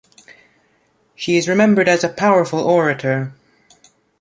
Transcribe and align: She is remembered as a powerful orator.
She 1.13 1.37
is 1.37 1.47
remembered 1.47 1.87
as 1.87 2.03
a 2.03 2.09
powerful 2.09 2.57
orator. 2.61 3.33